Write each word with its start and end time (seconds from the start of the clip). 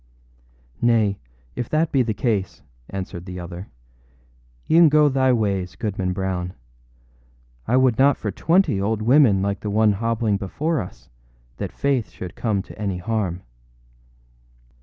â 0.81 0.87
âNay, 0.87 1.17
if 1.55 1.69
that 1.69 1.91
be 1.91 2.01
the 2.01 2.15
case,â 2.15 2.61
answered 2.89 3.27
the 3.27 3.39
other, 3.39 3.67
âeâen 4.67 4.89
go 4.89 5.07
thy 5.09 5.31
ways, 5.31 5.75
Goodman 5.75 6.11
Brown. 6.11 6.53
I 7.67 7.77
would 7.77 7.99
not 7.99 8.17
for 8.17 8.31
twenty 8.31 8.81
old 8.81 9.03
women 9.03 9.43
like 9.43 9.59
the 9.59 9.69
one 9.69 9.91
hobbling 9.91 10.37
before 10.37 10.81
us 10.81 11.07
that 11.57 11.71
Faith 11.71 12.09
should 12.09 12.33
come 12.33 12.63
to 12.63 12.79
any 12.79 12.97
harm. 12.97 13.43